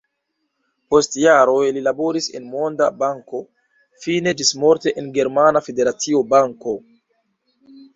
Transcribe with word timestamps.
Post 0.93 1.17
jaroj 1.23 1.67
li 1.75 1.83
laboris 1.89 2.31
en 2.41 2.49
Monda 2.55 2.89
Banko, 3.03 3.43
fine 4.09 4.37
ĝismorte 4.43 4.99
en 5.03 5.15
Germana 5.23 5.67
Federacia 5.71 6.29
Banko. 6.37 6.81